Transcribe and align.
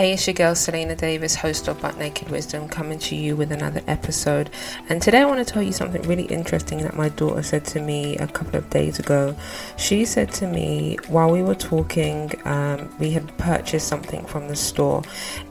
Hey, 0.00 0.14
it's 0.14 0.26
your 0.26 0.32
girl 0.32 0.54
Selina 0.54 0.96
Davis, 0.96 1.34
host 1.34 1.68
of 1.68 1.82
Butt 1.82 1.98
Naked 1.98 2.30
Wisdom, 2.30 2.70
coming 2.70 2.98
to 3.00 3.14
you 3.14 3.36
with 3.36 3.52
another 3.52 3.82
episode. 3.86 4.48
And 4.88 5.02
today 5.02 5.18
I 5.18 5.26
want 5.26 5.46
to 5.46 5.52
tell 5.52 5.62
you 5.62 5.72
something 5.72 6.00
really 6.08 6.24
interesting 6.24 6.78
that 6.84 6.96
my 6.96 7.10
daughter 7.10 7.42
said 7.42 7.66
to 7.66 7.82
me 7.82 8.16
a 8.16 8.26
couple 8.26 8.56
of 8.56 8.70
days 8.70 8.98
ago. 8.98 9.36
She 9.76 10.06
said 10.06 10.32
to 10.32 10.46
me 10.46 10.96
while 11.08 11.30
we 11.30 11.42
were 11.42 11.54
talking, 11.54 12.32
um, 12.46 12.90
we 12.98 13.10
had 13.10 13.36
purchased 13.36 13.88
something 13.88 14.24
from 14.24 14.48
the 14.48 14.56
store, 14.56 15.02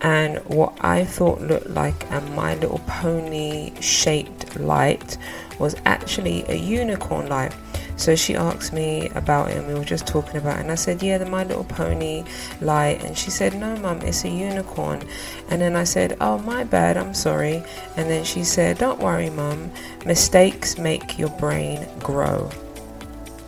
and 0.00 0.38
what 0.46 0.72
I 0.80 1.04
thought 1.04 1.42
looked 1.42 1.68
like 1.68 2.10
a 2.10 2.22
My 2.34 2.54
Little 2.54 2.80
Pony 2.86 3.78
shaped 3.82 4.58
light 4.58 5.18
was 5.58 5.76
actually 5.84 6.46
a 6.48 6.54
unicorn 6.54 7.28
light. 7.28 7.54
So 7.98 8.14
she 8.14 8.36
asked 8.36 8.72
me 8.72 9.10
about 9.16 9.50
it, 9.50 9.56
and 9.56 9.66
we 9.66 9.74
were 9.74 9.84
just 9.84 10.06
talking 10.06 10.36
about 10.36 10.58
it. 10.58 10.62
And 10.62 10.70
I 10.70 10.76
said, 10.76 11.02
Yeah, 11.02 11.18
the 11.18 11.26
My 11.26 11.42
Little 11.42 11.64
Pony 11.64 12.24
light. 12.60 13.04
And 13.04 13.18
she 13.18 13.30
said, 13.30 13.54
No, 13.54 13.74
mum, 13.76 14.00
it's 14.02 14.24
a 14.24 14.28
unicorn. 14.28 15.02
And 15.50 15.60
then 15.60 15.74
I 15.74 15.82
said, 15.82 16.16
Oh, 16.20 16.38
my 16.38 16.62
bad, 16.62 16.96
I'm 16.96 17.12
sorry. 17.12 17.62
And 17.96 18.08
then 18.08 18.24
she 18.24 18.44
said, 18.44 18.78
Don't 18.78 19.00
worry, 19.00 19.30
mum, 19.30 19.72
mistakes 20.06 20.78
make 20.78 21.18
your 21.18 21.30
brain 21.30 21.86
grow. 21.98 22.48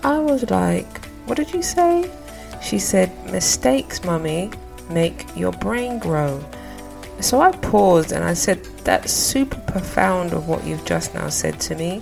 I 0.02 0.18
was 0.18 0.50
like, 0.50 1.04
What 1.26 1.36
did 1.36 1.54
you 1.54 1.62
say? 1.62 2.10
She 2.60 2.80
said, 2.80 3.10
Mistakes, 3.30 4.02
mummy, 4.02 4.50
make 4.90 5.24
your 5.36 5.52
brain 5.52 6.00
grow. 6.00 6.44
So 7.20 7.40
I 7.40 7.52
paused 7.52 8.12
and 8.12 8.24
I 8.24 8.34
said, 8.34 8.64
That's 8.84 9.12
super 9.12 9.60
profound 9.72 10.32
of 10.32 10.48
what 10.48 10.66
you've 10.66 10.84
just 10.84 11.14
now 11.14 11.28
said 11.28 11.60
to 11.60 11.74
me. 11.74 12.00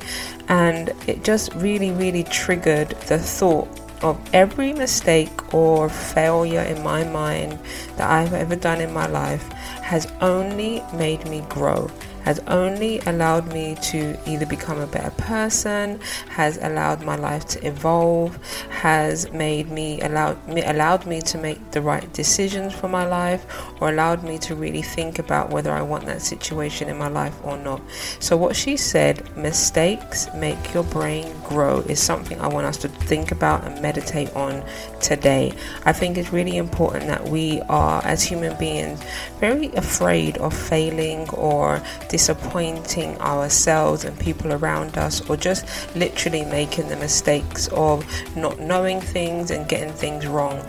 And 0.49 0.93
it 1.07 1.25
just 1.25 1.53
really, 1.55 1.91
really 1.91 2.25
triggered 2.25 2.91
the 3.09 3.19
thought 3.19 3.69
of 4.03 4.19
every 4.33 4.73
mistake 4.73 5.53
or 5.53 5.89
failure 5.89 6.63
in 6.63 6.83
my 6.83 7.05
mind 7.05 7.59
that 7.97 8.09
I've 8.09 8.33
ever 8.33 8.55
done 8.55 8.81
in 8.81 8.93
my 8.93 9.07
life 9.07 9.47
has 9.83 10.07
only 10.21 10.83
made 10.95 11.27
me 11.29 11.45
grow 11.49 11.91
has 12.28 12.41
only 12.46 12.98
allowed 13.07 13.51
me 13.54 13.74
to 13.80 14.15
either 14.26 14.45
become 14.45 14.79
a 14.80 14.87
better 14.87 15.10
person, 15.12 15.98
has 16.29 16.59
allowed 16.59 17.02
my 17.02 17.16
life 17.16 17.46
to 17.46 17.66
evolve, 17.66 18.37
has 18.68 19.32
made 19.32 19.70
me 19.70 19.98
allowed 20.02 20.37
me 20.46 20.62
allowed 20.62 21.07
me 21.07 21.23
to 21.23 21.38
make 21.38 21.59
the 21.70 21.80
right 21.80 22.12
decisions 22.12 22.74
for 22.74 22.87
my 22.87 23.07
life, 23.07 23.43
or 23.80 23.88
allowed 23.88 24.23
me 24.23 24.37
to 24.37 24.54
really 24.54 24.82
think 24.82 25.18
about 25.18 25.48
whether 25.48 25.73
I 25.73 25.80
want 25.80 26.04
that 26.04 26.20
situation 26.20 26.90
in 26.90 26.98
my 26.98 27.09
life 27.09 27.35
or 27.45 27.57
not. 27.57 27.80
So 28.20 28.37
what 28.37 28.54
she 28.54 28.76
said, 28.76 29.35
mistakes 29.35 30.29
make 30.35 30.74
your 30.74 30.85
brain 30.85 31.35
grow, 31.45 31.79
is 31.92 31.98
something 31.98 32.38
I 32.42 32.48
want 32.48 32.66
us 32.66 32.76
to 32.85 32.88
think 32.88 33.32
about 33.32 33.65
and 33.65 33.80
meditate 33.80 34.30
on 34.37 34.63
today. 35.01 35.54
I 35.87 35.95
think 35.95 36.18
it's 36.18 36.30
really 36.30 36.59
important 36.59 37.07
that 37.07 37.26
we 37.26 37.63
are, 37.70 38.04
as 38.04 38.23
human 38.23 38.54
beings, 38.59 39.02
very 39.40 39.68
afraid 39.76 40.37
of 40.38 40.52
failing 40.52 41.26
or 41.30 41.80
disappointing 42.19 43.16
ourselves 43.21 44.05
and 44.05 44.19
people 44.19 44.52
around 44.52 44.99
us, 44.99 45.21
or 45.30 45.37
just 45.37 45.65
literally 45.95 46.45
making 46.47 46.88
the 46.88 46.97
mistakes 46.97 47.69
of 47.69 48.05
not 48.35 48.59
knowing 48.59 49.01
things 49.01 49.52
and 49.52 49.69
getting 49.69 49.93
things 49.93 50.27
wrong. 50.27 50.60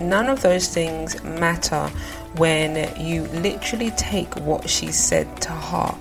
None 0.00 0.30
of 0.30 0.40
those 0.40 0.66
things 0.66 1.22
matter 1.22 1.88
when 2.36 2.70
you 2.98 3.24
literally 3.44 3.90
take 3.90 4.34
what 4.36 4.70
she 4.70 4.90
said 4.90 5.28
to 5.42 5.52
heart 5.52 5.98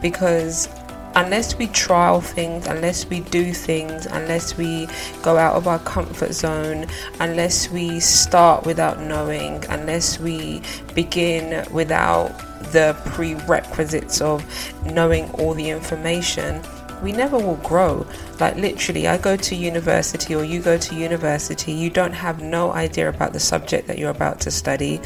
because 0.00 0.70
unless 1.16 1.56
we 1.56 1.66
trial 1.68 2.20
things, 2.20 2.66
unless 2.66 3.06
we 3.06 3.20
do 3.20 3.52
things, 3.52 4.04
unless 4.06 4.56
we 4.56 4.86
go 5.22 5.38
out 5.38 5.56
of 5.56 5.66
our 5.66 5.78
comfort 5.80 6.32
zone, 6.32 6.86
unless 7.20 7.70
we 7.70 7.98
start 8.00 8.66
without 8.66 9.00
knowing, 9.00 9.64
unless 9.70 10.20
we 10.20 10.60
begin 10.94 11.64
without 11.72 12.28
the 12.72 12.94
prerequisites 13.06 14.20
of 14.20 14.44
knowing 14.84 15.30
all 15.32 15.54
the 15.54 15.70
information, 15.70 16.62
we 17.02 17.12
never 17.12 17.38
will 17.38 17.56
grow. 17.56 18.06
Like 18.38 18.56
literally, 18.56 19.08
I 19.08 19.16
go 19.16 19.36
to 19.38 19.54
university 19.54 20.34
or 20.34 20.44
you 20.44 20.60
go 20.60 20.76
to 20.76 20.94
university, 20.94 21.72
you 21.72 21.88
don't 21.88 22.12
have 22.12 22.42
no 22.42 22.72
idea 22.72 23.08
about 23.08 23.32
the 23.32 23.40
subject 23.40 23.86
that 23.86 23.98
you're 23.98 24.10
about 24.10 24.40
to 24.40 24.50
study, 24.50 25.00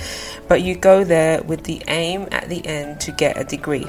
but 0.48 0.62
you 0.62 0.74
go 0.74 1.04
there 1.04 1.40
with 1.44 1.62
the 1.64 1.80
aim 1.86 2.26
at 2.32 2.48
the 2.48 2.66
end 2.66 3.00
to 3.02 3.12
get 3.12 3.38
a 3.38 3.44
degree 3.44 3.86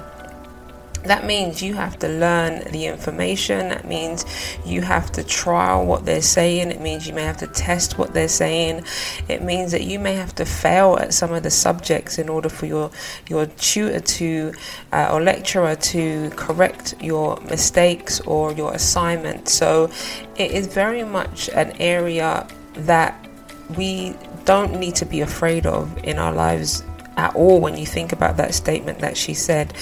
that 1.03 1.25
means 1.25 1.62
you 1.62 1.73
have 1.73 1.97
to 2.00 2.07
learn 2.07 2.63
the 2.72 2.85
information. 2.85 3.69
That 3.69 3.88
means 3.88 4.25
you 4.66 4.81
have 4.81 5.12
to 5.13 5.23
trial 5.23 5.85
what 5.85 6.06
they're 6.06 6.22
saying. 6.22 6.72
It 6.72 6.81
means 6.81 7.07
you 7.07 7.13
may 7.13 7.23
have 7.23 7.38
to 7.38 7.47
test 7.47 7.97
what 7.97 8.13
they're 8.13 8.28
saying. 8.28 8.84
It 9.28 9.41
means 9.41 9.72
that 9.72 9.84
you 9.84 10.00
may 10.00 10.13
have 10.16 10.35
to 10.35 10.45
fail 10.45 10.97
at 11.00 11.13
some 11.13 11.34
of 11.34 11.44
the 11.44 11.50
subjects 11.51 12.19
in 12.19 12.29
order 12.29 12.50
for 12.50 12.66
your 12.66 12.91
your 13.28 13.45
tutor 13.45 14.00
to 14.00 14.53
uh, 14.91 15.09
or 15.11 15.22
lecturer 15.22 15.75
to 15.75 16.29
correct 16.31 16.95
your 17.01 17.40
mistakes 17.41 18.19
or 18.22 18.51
your 18.53 18.73
assignment 18.73 19.50
so 19.50 19.90
it 20.38 20.51
is 20.51 20.67
very 20.67 21.03
much 21.03 21.50
an 21.50 21.72
area 21.79 22.47
that 22.73 23.28
we 23.78 24.16
don't 24.45 24.79
need 24.79 24.95
to 24.95 25.06
be 25.06 25.22
afraid 25.22 25.66
of 25.66 25.97
in 26.03 26.17
our 26.17 26.34
lives 26.34 26.84
at 27.17 27.35
all 27.35 27.59
when 27.59 27.77
you 27.77 27.85
think 27.85 28.11
about 28.11 28.38
that 28.38 28.53
statement 28.53 28.99
that 28.99 29.17
she 29.17 29.33
said. 29.33 29.73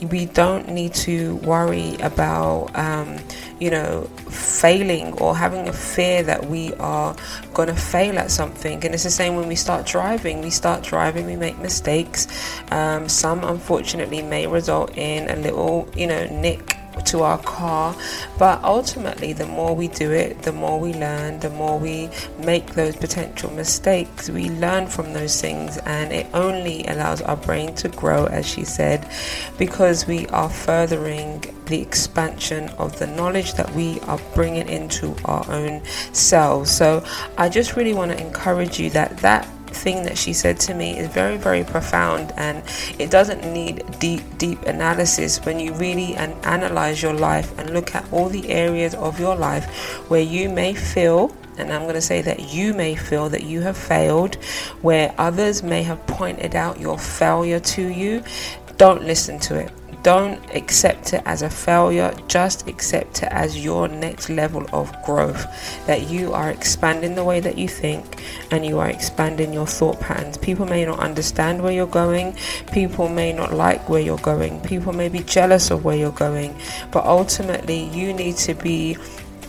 We 0.00 0.26
don't 0.26 0.68
need 0.68 0.94
to 0.94 1.36
worry 1.36 1.96
about, 1.96 2.70
um, 2.74 3.18
you 3.58 3.70
know, 3.70 4.04
failing 4.28 5.12
or 5.14 5.36
having 5.36 5.68
a 5.68 5.72
fear 5.72 6.22
that 6.22 6.46
we 6.46 6.72
are 6.74 7.14
going 7.52 7.68
to 7.68 7.76
fail 7.76 8.18
at 8.18 8.30
something. 8.30 8.84
And 8.84 8.94
it's 8.94 9.04
the 9.04 9.10
same 9.10 9.36
when 9.36 9.48
we 9.48 9.56
start 9.56 9.86
driving. 9.86 10.40
We 10.40 10.50
start 10.50 10.82
driving, 10.82 11.26
we 11.26 11.36
make 11.36 11.58
mistakes. 11.58 12.26
Um, 12.70 13.08
some, 13.08 13.44
unfortunately, 13.44 14.22
may 14.22 14.46
result 14.46 14.96
in 14.96 15.28
a 15.28 15.36
little, 15.36 15.88
you 15.94 16.06
know, 16.06 16.26
nick 16.26 16.79
to 17.06 17.22
our 17.22 17.38
car. 17.38 17.94
But 18.38 18.62
ultimately, 18.64 19.32
the 19.32 19.46
more 19.46 19.74
we 19.74 19.88
do 19.88 20.10
it, 20.10 20.42
the 20.42 20.52
more 20.52 20.78
we 20.78 20.94
learn, 20.94 21.40
the 21.40 21.50
more 21.50 21.78
we 21.78 22.08
make 22.38 22.74
those 22.74 22.96
potential 22.96 23.50
mistakes, 23.50 24.28
we 24.30 24.50
learn 24.50 24.86
from 24.86 25.12
those 25.12 25.40
things, 25.40 25.78
and 25.78 26.12
it 26.12 26.26
only 26.34 26.84
allows 26.86 27.20
our 27.22 27.36
brain 27.36 27.74
to 27.76 27.88
grow, 27.88 28.26
as 28.26 28.46
she 28.46 28.64
said, 28.64 29.08
because 29.58 30.06
we 30.06 30.26
are 30.28 30.50
furthering 30.50 31.44
the 31.66 31.80
expansion 31.80 32.68
of 32.70 32.98
the 32.98 33.06
knowledge 33.06 33.54
that 33.54 33.72
we 33.74 34.00
are 34.00 34.20
bringing 34.34 34.68
into 34.68 35.14
our 35.24 35.48
own 35.50 35.82
selves. 36.12 36.70
So, 36.70 37.04
I 37.38 37.48
just 37.48 37.76
really 37.76 37.94
want 37.94 38.12
to 38.12 38.20
encourage 38.20 38.78
you 38.78 38.90
that 38.90 39.18
that 39.18 39.46
thing 39.70 40.04
that 40.04 40.18
she 40.18 40.32
said 40.32 40.58
to 40.60 40.74
me 40.74 40.98
is 40.98 41.08
very, 41.08 41.36
very 41.36 41.64
profound 41.64 42.32
and 42.36 42.62
it 42.98 43.10
doesn't 43.10 43.44
need 43.52 43.84
deep, 43.98 44.22
deep 44.38 44.62
analysis 44.62 45.44
when 45.44 45.58
you 45.58 45.72
really 45.74 46.14
and 46.14 46.34
analyze 46.44 47.02
your 47.02 47.14
life 47.14 47.56
and 47.58 47.70
look 47.70 47.94
at 47.94 48.10
all 48.12 48.28
the 48.28 48.48
areas 48.50 48.94
of 48.94 49.18
your 49.18 49.36
life 49.36 49.66
where 50.08 50.22
you 50.22 50.48
may 50.48 50.74
feel 50.74 51.34
and 51.58 51.72
I'm 51.72 51.82
going 51.82 51.94
to 51.94 52.00
say 52.00 52.22
that 52.22 52.54
you 52.54 52.72
may 52.72 52.94
feel 52.94 53.28
that 53.28 53.42
you 53.42 53.60
have 53.60 53.76
failed, 53.76 54.36
where 54.80 55.14
others 55.18 55.62
may 55.62 55.82
have 55.82 56.06
pointed 56.06 56.54
out 56.54 56.80
your 56.80 56.98
failure 56.98 57.60
to 57.60 57.86
you. 57.88 58.22
Don't 58.78 59.02
listen 59.02 59.38
to 59.40 59.56
it 59.56 59.70
don't 60.02 60.42
accept 60.54 61.12
it 61.12 61.22
as 61.26 61.42
a 61.42 61.50
failure, 61.50 62.14
just 62.28 62.66
accept 62.68 63.22
it 63.22 63.28
as 63.30 63.62
your 63.62 63.88
next 63.88 64.28
level 64.30 64.66
of 64.72 64.90
growth. 65.04 65.46
That 65.86 66.08
you 66.08 66.32
are 66.32 66.50
expanding 66.50 67.14
the 67.14 67.24
way 67.24 67.40
that 67.40 67.58
you 67.58 67.68
think 67.68 68.22
and 68.50 68.64
you 68.64 68.78
are 68.78 68.88
expanding 68.88 69.52
your 69.52 69.66
thought 69.66 70.00
patterns. 70.00 70.38
People 70.38 70.66
may 70.66 70.84
not 70.84 70.98
understand 70.98 71.62
where 71.62 71.72
you're 71.72 71.86
going, 71.86 72.36
people 72.72 73.08
may 73.08 73.32
not 73.32 73.52
like 73.52 73.88
where 73.88 74.00
you're 74.00 74.18
going, 74.18 74.60
people 74.60 74.92
may 74.92 75.08
be 75.08 75.20
jealous 75.20 75.70
of 75.70 75.84
where 75.84 75.96
you're 75.96 76.12
going, 76.12 76.54
but 76.90 77.04
ultimately, 77.04 77.84
you 77.90 78.12
need 78.12 78.36
to 78.36 78.54
be 78.54 78.96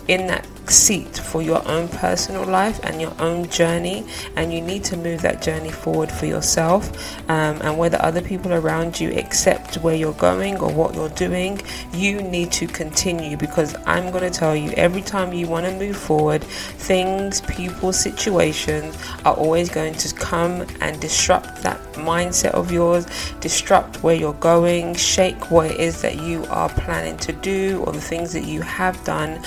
in 0.08 0.28
that 0.28 0.48
seat 0.72 1.18
for 1.18 1.42
your 1.42 1.68
own 1.68 1.88
personal 1.90 2.46
life 2.46 2.80
and 2.84 3.02
your 3.02 3.14
own 3.20 3.48
journey, 3.50 4.06
and 4.36 4.54
you 4.54 4.62
need 4.62 4.84
to 4.86 4.98
move 4.98 5.22
that 5.22 5.42
journey 5.42 5.72
forward 5.72 6.12
for 6.12 6.26
yourself. 6.26 6.92
Um, 7.30 7.60
and 7.62 7.78
whether 7.78 8.02
other 8.02 8.22
people 8.22 8.54
around 8.54 9.00
you 9.00 9.12
accept 9.12 9.76
where 9.78 9.96
you're 9.96 10.14
going 10.14 10.58
or 10.60 10.72
what 10.72 10.96
you're 10.96 11.10
doing, 11.10 11.62
you 11.94 12.22
need 12.22 12.52
to 12.54 12.68
continue 12.68 13.38
because 13.38 13.76
I'm 13.86 14.12
going 14.12 14.30
to 14.30 14.38
tell 14.38 14.56
you 14.56 14.72
every 14.72 15.02
time 15.02 15.34
you 15.34 15.48
want 15.48 15.66
to 15.66 15.78
move 15.78 15.98
forward, 15.98 16.44
things, 16.44 17.42
people, 17.42 17.94
situations 17.94 18.98
are 19.26 19.34
always 19.34 19.70
going 19.70 19.96
to 19.96 20.16
come 20.16 20.66
and 20.80 21.00
disrupt 21.02 21.64
that 21.64 21.80
mindset 21.94 22.52
of 22.52 22.72
yours, 22.72 23.06
disrupt 23.40 24.04
where 24.04 24.16
you're 24.16 24.34
going, 24.34 24.96
shake 24.96 25.52
what 25.52 25.72
it 25.72 25.80
is 25.80 26.02
that 26.02 26.22
you 26.22 26.46
are 26.46 26.70
planning 26.70 27.18
to 27.18 27.34
do 27.34 27.84
or 27.86 27.94
the 27.94 28.02
things 28.02 28.34
that 28.34 28.46
you 28.46 28.62
have 28.62 29.02
done. 29.04 29.42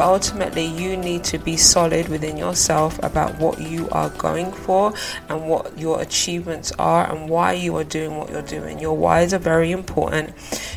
But 0.00 0.06
ultimately, 0.06 0.64
you 0.64 0.96
need 0.96 1.24
to 1.24 1.36
be 1.36 1.58
solid 1.58 2.08
within 2.08 2.38
yourself 2.38 2.98
about 3.02 3.38
what 3.38 3.60
you 3.60 3.86
are 3.90 4.08
going 4.08 4.50
for 4.50 4.94
and 5.28 5.46
what 5.46 5.78
your 5.78 6.00
achievements 6.00 6.72
are 6.78 7.12
and 7.12 7.28
why 7.28 7.52
you 7.52 7.76
are 7.76 7.84
doing 7.84 8.16
what 8.16 8.30
you're 8.30 8.40
doing. 8.40 8.78
Your 8.78 8.96
whys 8.96 9.34
are 9.34 9.38
very 9.38 9.70
important. 9.70 10.32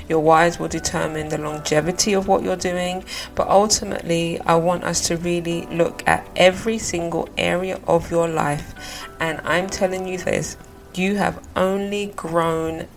Your 0.09 0.19
whys 0.19 0.59
will 0.59 0.67
determine 0.67 1.29
the 1.29 1.37
longevity 1.37 2.11
of 2.11 2.27
what 2.27 2.43
you're 2.43 2.57
doing, 2.57 3.05
but 3.33 3.47
ultimately, 3.47 4.41
I 4.41 4.55
want 4.55 4.83
us 4.83 5.07
to 5.07 5.15
really 5.15 5.67
look 5.67 6.05
at 6.05 6.27
every 6.35 6.77
single 6.77 7.29
area 7.37 7.79
of 7.87 8.11
your 8.11 8.27
life. 8.27 9.07
And 9.21 9.39
I'm 9.45 9.69
telling 9.69 10.05
you 10.05 10.17
this 10.17 10.57
you 10.95 11.15
have 11.15 11.41
only 11.55 12.07
grown 12.07 12.89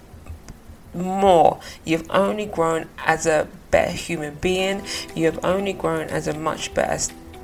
more. 0.93 1.61
You've 1.85 2.11
only 2.11 2.47
grown 2.47 2.89
as 2.99 3.27
a 3.27 3.47
better 3.71 3.93
human 3.93 4.35
being. 4.37 4.83
You 5.15 5.27
have 5.27 5.45
only 5.45 5.73
grown 5.73 6.09
as 6.09 6.29
a 6.29 6.39
much 6.39 6.75
better 6.75 6.99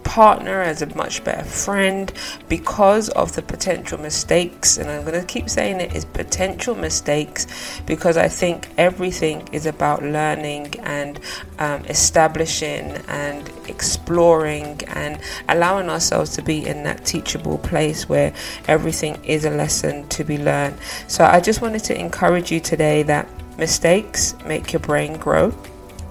partner, 0.04 0.60
as 0.60 0.82
a 0.82 0.94
much 0.94 1.24
better 1.24 1.44
friend 1.44 2.12
because 2.48 3.08
of 3.10 3.34
the 3.34 3.42
potential 3.42 3.98
mistakes. 3.98 4.76
And 4.76 4.90
I'm 4.90 5.04
going 5.04 5.19
to 5.19 5.26
keep 5.26 5.48
saying 5.48 5.80
it 5.80 5.94
is 5.94 6.04
potential 6.04 6.74
mistakes 6.74 7.46
because 7.86 8.16
I 8.16 8.28
think 8.28 8.69
everything 8.76 9.48
is 9.52 9.66
about 9.66 10.02
learning 10.02 10.74
and 10.80 11.20
um, 11.58 11.84
establishing 11.86 12.90
and 13.08 13.50
exploring 13.68 14.80
and 14.88 15.18
allowing 15.48 15.88
ourselves 15.88 16.34
to 16.36 16.42
be 16.42 16.66
in 16.66 16.82
that 16.84 17.04
teachable 17.04 17.58
place 17.58 18.08
where 18.08 18.34
everything 18.68 19.22
is 19.25 19.44
a 19.44 19.50
lesson 19.50 20.06
to 20.08 20.25
be 20.25 20.38
learned. 20.38 20.76
So 21.08 21.25
I 21.25 21.40
just 21.40 21.62
wanted 21.62 21.84
to 21.84 21.98
encourage 21.98 22.50
you 22.50 22.60
today 22.60 23.02
that 23.04 23.28
mistakes 23.56 24.34
make 24.46 24.72
your 24.72 24.80
brain 24.80 25.16
grow. 25.16 25.54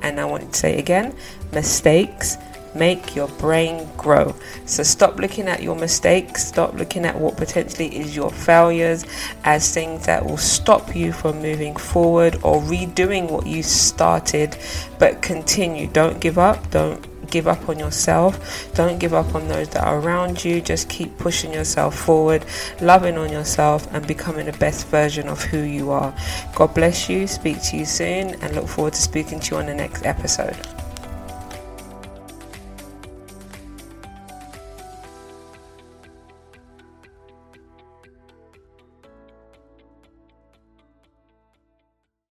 And 0.02 0.20
I 0.20 0.26
want 0.26 0.52
to 0.52 0.58
say 0.58 0.78
again 0.78 1.16
mistakes 1.52 2.38
make 2.74 3.16
your 3.16 3.28
brain 3.28 3.88
grow. 3.98 4.36
So 4.66 4.84
stop 4.84 5.18
looking 5.18 5.48
at 5.48 5.62
your 5.62 5.76
mistakes, 5.76 6.46
stop 6.46 6.74
looking 6.74 7.06
at 7.06 7.20
what 7.20 7.38
potentially 7.38 7.96
is 7.96 8.16
your 8.16 8.32
failures 8.32 9.06
as 9.44 9.74
things 9.74 10.06
that 10.06 10.26
will 10.26 10.38
stop 10.38 10.96
you 10.96 11.12
from 11.12 11.42
moving 11.42 11.76
forward 11.76 12.36
or 12.44 12.62
redoing 12.62 13.30
what 13.30 13.46
you 13.46 13.64
started, 13.64 14.58
but 15.00 15.22
continue. 15.22 15.88
Don't 15.88 16.20
give 16.20 16.38
up, 16.38 16.70
don't 16.72 17.11
give 17.32 17.48
up 17.48 17.70
on 17.70 17.80
yourself. 17.80 18.72
Don't 18.76 19.00
give 19.00 19.14
up 19.14 19.34
on 19.34 19.48
those 19.48 19.70
that 19.70 19.84
are 19.84 20.00
around 20.00 20.44
you. 20.46 20.62
Just 20.62 20.90
keep 20.90 21.18
pushing 21.18 21.54
yourself 21.54 21.98
forward, 21.98 22.46
loving 22.82 23.18
on 23.18 23.32
yourself, 23.32 23.88
and 23.94 24.06
becoming 24.06 24.46
the 24.46 24.54
best 24.54 24.88
version 24.88 25.28
of 25.28 25.42
who 25.42 25.60
you 25.60 25.92
are. 25.92 26.14
God 26.54 26.74
bless 26.76 27.10
you. 27.10 27.28
Speak 27.28 27.62
to 27.64 27.78
you 27.78 27.86
soon, 27.86 28.36
and 28.42 28.54
look 28.54 28.68
forward 28.68 28.94
to 28.94 29.02
speaking 29.02 29.40
to 29.40 29.56
you 29.56 29.62
on 29.62 29.66
the 29.66 29.76
next 29.76 30.06
episode. 30.06 30.58